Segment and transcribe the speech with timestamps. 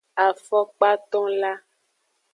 [0.25, 1.53] Afokpatonla.